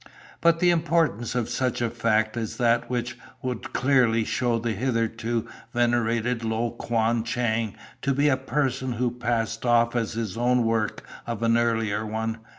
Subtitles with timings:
[0.41, 5.47] "'But the importance of such a fact as that which would clearly show the hitherto
[5.75, 10.63] venerated Lo Kuan Chang to be a person who passed off as his own the
[10.63, 12.39] work of an earlier one!